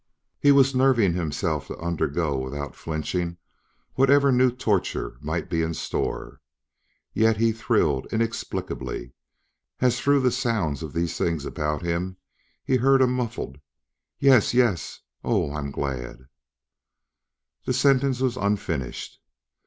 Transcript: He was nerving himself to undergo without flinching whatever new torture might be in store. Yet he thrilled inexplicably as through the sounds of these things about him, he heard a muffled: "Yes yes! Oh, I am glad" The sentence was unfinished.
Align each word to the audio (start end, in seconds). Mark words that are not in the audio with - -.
He 0.39 0.51
was 0.51 0.73
nerving 0.73 1.13
himself 1.13 1.67
to 1.67 1.77
undergo 1.77 2.35
without 2.35 2.75
flinching 2.75 3.37
whatever 3.93 4.31
new 4.31 4.49
torture 4.49 5.15
might 5.21 5.47
be 5.47 5.61
in 5.61 5.75
store. 5.75 6.41
Yet 7.13 7.37
he 7.37 7.51
thrilled 7.51 8.07
inexplicably 8.11 9.13
as 9.79 9.99
through 10.01 10.21
the 10.21 10.31
sounds 10.31 10.81
of 10.81 10.93
these 10.93 11.19
things 11.19 11.45
about 11.45 11.83
him, 11.83 12.17
he 12.65 12.77
heard 12.77 13.03
a 13.03 13.05
muffled: 13.05 13.59
"Yes 14.17 14.55
yes! 14.55 15.01
Oh, 15.23 15.51
I 15.51 15.59
am 15.59 15.69
glad" 15.69 16.25
The 17.67 17.73
sentence 17.73 18.21
was 18.21 18.37
unfinished. 18.37 19.19